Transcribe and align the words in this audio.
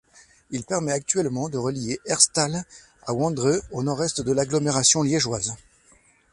Il 0.49 0.63
permet 0.63 0.93
actuellement 0.93 1.47
de 1.47 1.59
relier 1.59 1.99
Herstal 2.07 2.63
à 3.05 3.13
Wandre 3.13 3.61
au 3.71 3.83
nord-est 3.83 4.21
de 4.21 4.31
l'agglomération 4.31 5.03
liégeoise. 5.03 5.53